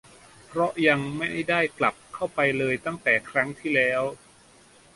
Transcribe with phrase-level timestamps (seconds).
[0.47, 4.01] เพราะยังไม่ได้กลับเข้าไปเลยตั้งแต่ครั้งที่แล้ว